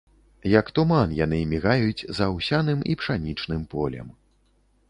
Як 0.51 0.71
туман, 0.79 1.13
яны 1.25 1.41
мігаюць 1.51 2.07
за 2.21 2.31
аўсяным 2.31 2.79
і 2.95 2.99
пшанічным 3.03 3.61
полем. 3.75 4.07